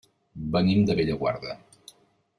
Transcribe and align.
Venim 0.55 0.81
de 0.87 0.97
Bellaguarda. 1.01 1.57